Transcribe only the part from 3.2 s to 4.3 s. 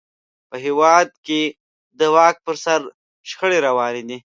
شخړې روانې وې.